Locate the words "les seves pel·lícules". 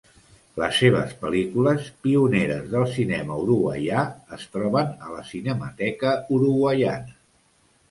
0.59-1.89